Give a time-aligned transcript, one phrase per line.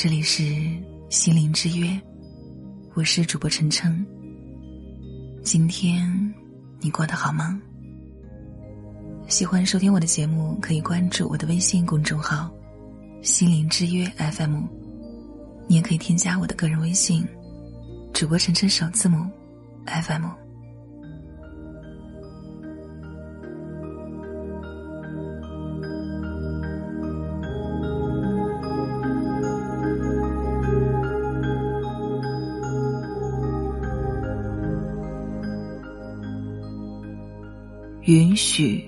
[0.00, 0.44] 这里是
[1.10, 2.00] 心灵之约，
[2.94, 4.06] 我是主播晨晨。
[5.42, 6.32] 今天
[6.78, 7.60] 你过得好吗？
[9.26, 12.48] 喜欢收听我的节目，可以关注我的微信公众号
[13.22, 14.62] “心灵之约 FM”，
[15.66, 17.26] 你也可以添加我的个人微信
[18.14, 19.28] “主播晨晨首字母
[19.84, 20.26] FM”。
[38.08, 38.82] 允许，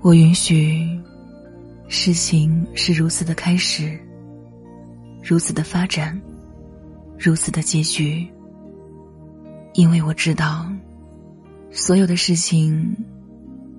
[0.00, 1.00] 我允许，
[1.86, 3.96] 事情是如此的开始，
[5.22, 6.20] 如此的发展，
[7.16, 8.28] 如此的结局。
[9.74, 10.68] 因为我知道，
[11.70, 12.92] 所有的事情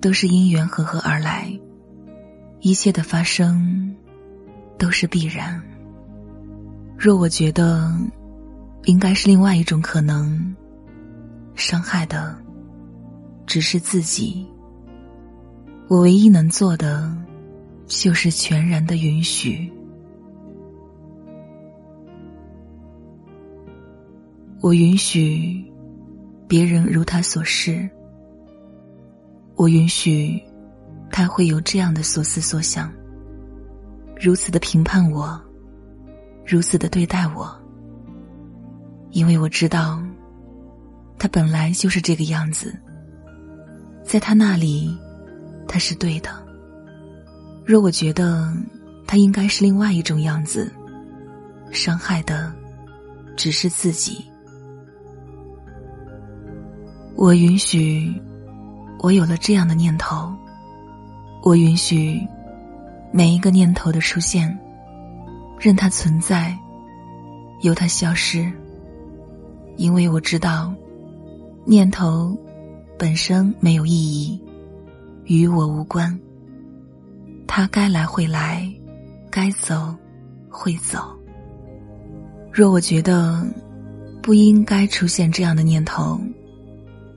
[0.00, 1.52] 都是因缘和合而来，
[2.60, 3.94] 一切的发生
[4.78, 5.62] 都是必然。
[6.96, 7.94] 若我觉得
[8.84, 10.56] 应该是另外一种可能，
[11.54, 12.34] 伤害的。
[13.52, 14.46] 只是自己。
[15.86, 17.14] 我唯一能做的，
[17.86, 19.70] 就是全然的允许。
[24.62, 25.62] 我允许
[26.48, 27.86] 别人如他所示。
[29.54, 30.42] 我允许
[31.10, 32.90] 他会有这样的所思所想，
[34.18, 35.38] 如此的评判我，
[36.46, 37.54] 如此的对待我。
[39.10, 40.02] 因为我知道，
[41.18, 42.74] 他本来就是这个样子。
[44.04, 44.96] 在他那里，
[45.66, 46.30] 他是对的。
[47.64, 48.52] 若我觉得
[49.06, 50.70] 他应该是另外一种样子，
[51.70, 52.52] 伤害的
[53.36, 54.24] 只是自己。
[57.14, 58.12] 我允许
[58.98, 60.30] 我有了这样的念头，
[61.42, 62.20] 我允许
[63.12, 64.58] 每一个念头的出现，
[65.58, 66.56] 任它存在，
[67.60, 68.52] 由它消失，
[69.76, 70.74] 因为我知道
[71.64, 72.36] 念头。
[73.02, 74.40] 本身没有意义，
[75.24, 76.16] 与我无关。
[77.48, 78.72] 他该来会来，
[79.28, 79.92] 该走
[80.48, 81.00] 会走。
[82.52, 83.44] 若我觉得
[84.22, 86.16] 不应该出现这样的念头，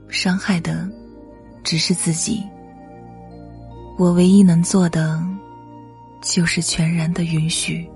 [0.08, 0.90] 伤害的
[1.62, 2.42] 只是自己。
[3.96, 5.24] 我唯一能做的，
[6.20, 7.88] 就是全然的允许。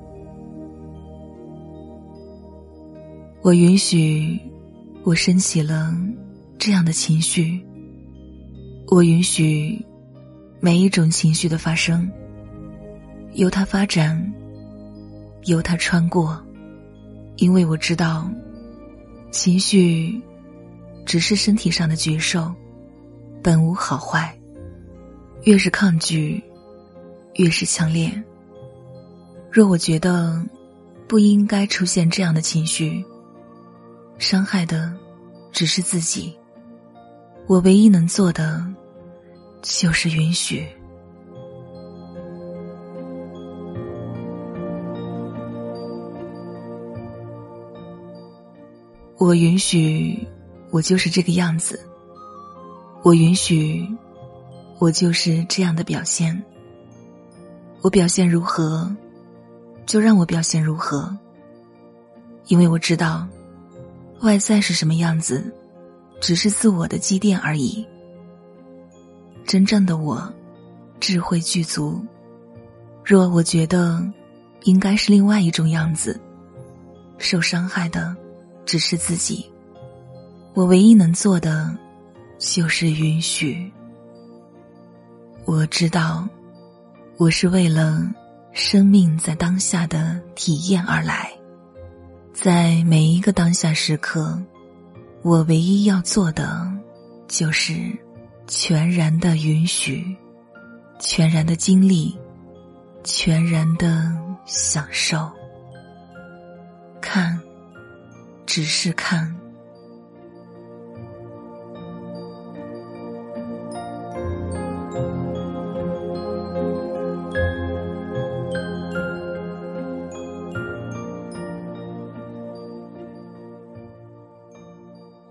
[3.42, 4.38] 我允许
[5.02, 5.92] 我升起了
[6.56, 7.60] 这样的情绪。
[8.90, 9.80] 我允许
[10.58, 12.10] 每一种情绪的发生，
[13.34, 14.20] 由它发展，
[15.44, 16.36] 由它穿过，
[17.36, 18.28] 因为我知道，
[19.30, 20.20] 情绪
[21.06, 22.52] 只是身体上的觉受，
[23.40, 24.36] 本无好坏。
[25.44, 26.42] 越是抗拒，
[27.34, 28.10] 越是强烈。
[29.52, 30.44] 若我觉得
[31.06, 33.04] 不应该出现这样的情绪，
[34.18, 34.92] 伤害的
[35.52, 36.36] 只是自己。
[37.46, 38.66] 我唯一能做的。
[39.62, 40.66] 就是允许，
[49.18, 50.26] 我允许
[50.70, 51.78] 我就是这个样子，
[53.02, 53.86] 我允许
[54.78, 56.42] 我就是这样的表现。
[57.82, 58.90] 我表现如何，
[59.86, 61.14] 就让我表现如何，
[62.46, 63.26] 因为我知道
[64.20, 65.54] 外在是什么样子，
[66.20, 67.86] 只是自我的积淀而已。
[69.46, 70.32] 真正的我，
[71.00, 72.00] 智慧具足。
[73.04, 74.00] 若我觉得
[74.62, 76.20] 应该是另外一种样子，
[77.18, 78.14] 受伤害的
[78.64, 79.50] 只是自己。
[80.54, 81.74] 我唯一能做的，
[82.38, 83.70] 就是允许。
[85.44, 86.28] 我知道，
[87.16, 88.08] 我是为了
[88.52, 91.30] 生命在当下的体验而来，
[92.32, 94.40] 在每一个当下时刻，
[95.22, 96.70] 我唯一要做的，
[97.26, 97.74] 就是。
[98.52, 100.04] 全然的允许，
[100.98, 102.18] 全然的经历，
[103.04, 104.12] 全然的
[104.44, 105.30] 享受。
[107.00, 107.40] 看，
[108.44, 109.32] 只是看。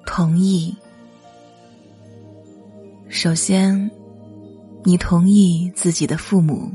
[0.06, 0.74] 同意。
[3.22, 3.92] 首先，
[4.86, 6.72] 你同意自己的父母，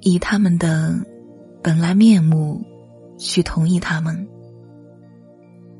[0.00, 0.92] 以他们的
[1.62, 2.60] 本来面目
[3.16, 4.12] 去同意他们；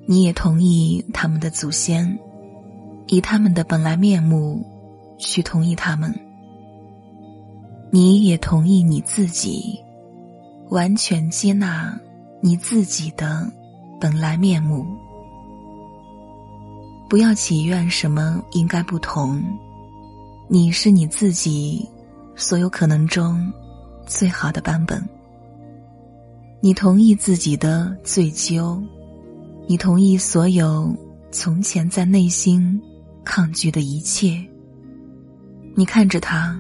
[0.07, 2.17] 你也同意他们的祖先，
[3.09, 4.65] 以他们的本来面目
[5.19, 6.13] 去同意他们；
[7.91, 9.81] 你也同意你自己，
[10.71, 11.99] 完全接纳
[12.41, 13.53] 你自己的
[14.01, 14.87] 本来面目。
[17.09, 19.43] 不要祈愿什么应该不同，
[20.51, 21.87] 你是你自己
[22.35, 23.53] 所有可能中
[24.07, 25.07] 最好的版本。
[26.63, 28.83] 你同意自己的最究，
[29.67, 30.91] 你同意所有
[31.31, 32.81] 从前在内心
[33.27, 34.43] 抗拒的一切。
[35.77, 36.59] 你看着他，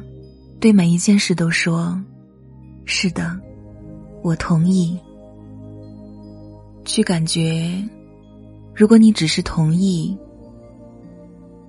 [0.60, 1.98] 对每一件事都说
[2.84, 3.40] ：“是的，
[4.22, 4.98] 我同意。”
[6.84, 7.82] 去感觉，
[8.74, 10.14] 如果你只是同意。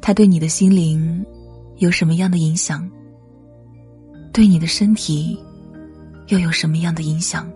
[0.02, 1.24] 他对你的心灵
[1.80, 2.90] 有什么样的影响？
[4.34, 5.38] 对你的身体
[6.28, 7.50] 又有什么样的影响？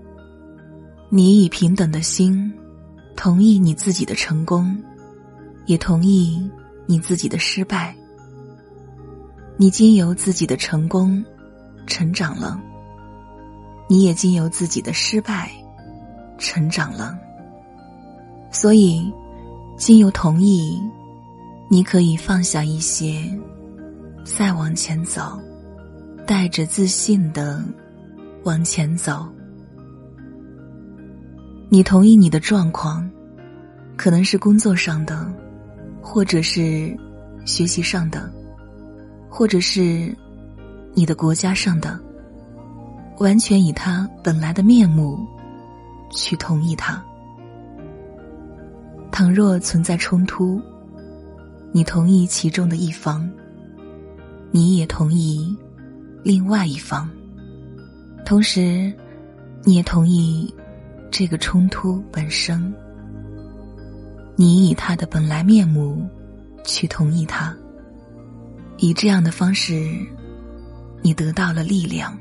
[1.09, 2.51] 你以平等的心
[3.17, 4.75] 同意你自己的成功，
[5.65, 6.49] 也同意
[6.85, 7.93] 你自己的失败。
[9.57, 11.23] 你经由自己的成功
[11.85, 12.57] 成长了，
[13.89, 15.51] 你也经由自己的失败
[16.37, 17.17] 成长了。
[18.51, 19.11] 所以，
[19.77, 20.81] 经由同意。
[21.69, 23.23] 你可以放下一些，
[24.23, 25.39] 再往前走，
[26.25, 27.63] 带着自信的
[28.43, 29.27] 往前走。
[31.69, 33.09] 你同意你的状况，
[33.97, 35.31] 可能是工作上的，
[36.01, 36.95] 或者是
[37.45, 38.31] 学习上的，
[39.29, 40.15] 或者是
[40.93, 41.99] 你的国家上的，
[43.19, 45.19] 完全以他本来的面目
[46.11, 47.03] 去同意他。
[49.11, 50.61] 倘若存在冲突。
[51.75, 53.27] 你同意其中的一方，
[54.55, 55.57] 你也同意
[56.21, 57.09] 另外一方，
[58.23, 58.93] 同时，
[59.63, 60.53] 你也同意
[61.09, 62.71] 这个冲突本身。
[64.35, 66.07] 你以他的本来面目
[66.63, 67.51] 去同意他，
[68.77, 69.89] 以这样的方式，
[71.01, 72.15] 你得到了力量。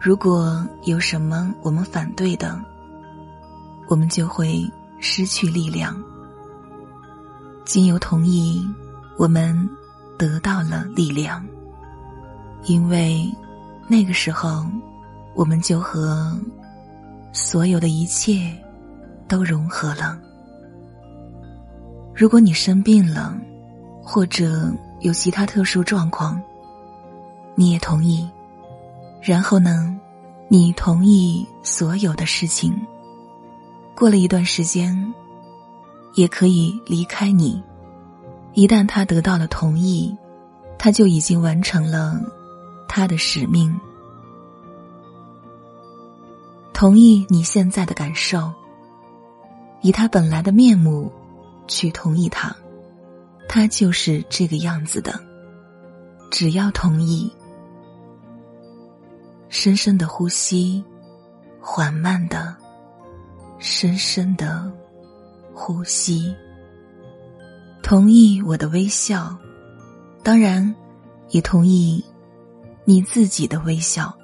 [0.00, 2.60] 如果有什么我们反对的，
[3.88, 4.68] 我们就会
[4.98, 5.96] 失去力量。
[7.64, 8.60] 经由同意，
[9.16, 9.68] 我们
[10.18, 11.46] 得到了力量，
[12.64, 13.32] 因为
[13.86, 14.66] 那个时候，
[15.34, 16.36] 我们就和
[17.32, 18.52] 所有的一切
[19.28, 20.18] 都融合了。
[22.14, 23.38] 如果你生病了，
[24.02, 24.70] 或者
[25.00, 26.42] 有其他特殊状况，
[27.54, 28.28] 你也同意，
[29.22, 29.96] 然后呢，
[30.48, 32.74] 你同意所有的事情，
[33.94, 35.14] 过了一段时间。
[36.14, 37.62] 也可以离开你。
[38.58, 40.12] 一旦他得到了同意，
[40.80, 42.20] 他就已经完成了
[42.88, 43.72] 他的使命。
[46.72, 48.52] 同意你现在的感受，
[49.80, 51.08] 以他本来的面目
[51.68, 52.52] 去同意他，
[53.48, 55.20] 他就是这个样子的。
[56.28, 57.32] 只要同意，
[59.48, 60.82] 深深的呼吸，
[61.60, 62.56] 缓慢的，
[63.60, 64.68] 深深的。
[65.54, 66.34] 呼吸，
[67.88, 69.34] 同意我的微笑，
[70.22, 70.74] 当然，
[71.30, 72.04] 也同意
[72.84, 74.14] 你自己的微笑。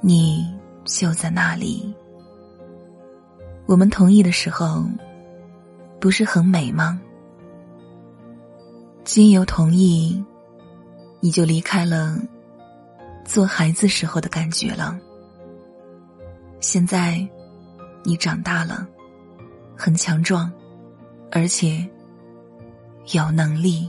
[0.00, 0.50] 你
[0.86, 1.94] 就在那里。
[3.66, 4.86] 我们同意的时候，
[6.00, 6.98] 不是很美吗？
[9.04, 10.24] 经由同意，
[11.20, 12.18] 你就离开了
[13.26, 14.98] 做孩子时候的感觉了。
[16.58, 17.28] 现在，
[18.02, 18.88] 你长大了。
[19.76, 20.50] 很强壮，
[21.30, 21.86] 而且
[23.12, 23.88] 有能力。